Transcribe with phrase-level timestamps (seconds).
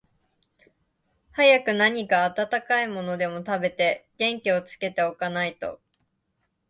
[1.35, 5.79] 早く何か暖かいものでも食べて、元気をつけて置かないと、